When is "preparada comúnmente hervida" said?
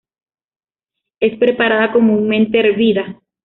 1.37-3.21